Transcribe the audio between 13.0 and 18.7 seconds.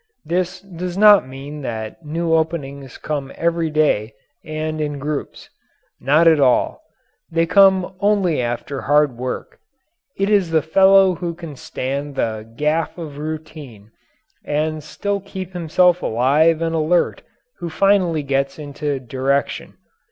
routine and still keep himself alive and alert who finally gets